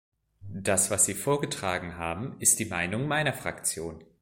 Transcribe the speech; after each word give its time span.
Das, 0.49 0.89
was 0.89 1.05
Sie 1.05 1.13
vorgetragen 1.13 1.95
haben, 1.95 2.35
ist 2.39 2.57
die 2.57 2.65
Meinung 2.65 3.07
meiner 3.07 3.33
Fraktion. 3.33 4.03